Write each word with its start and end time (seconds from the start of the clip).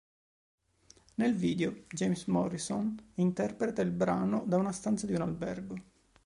Nel 1.13 1.35
video 1.35 1.83
James 1.87 2.25
Morrison 2.25 2.99
interpreta 3.13 3.83
il 3.83 3.91
brano 3.91 4.43
da 4.47 4.57
una 4.57 4.71
stanza 4.71 5.05
di 5.05 5.13
un 5.13 5.21
albergo. 5.21 5.75